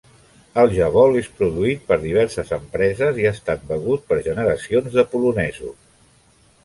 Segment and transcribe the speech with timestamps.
[0.61, 5.77] El jabol és produït per diverses empreses i ha estat begut per generacions de polonesos.